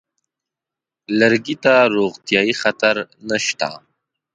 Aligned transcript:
لرګي 1.19 1.55
ته 1.63 1.73
روغتیايي 1.95 2.53
خطر 2.61 2.95
نشته. 3.29 3.69